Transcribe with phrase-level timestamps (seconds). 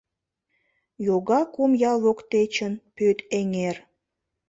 [1.07, 3.75] Йога кум ял воктечын Пӧт эҥер.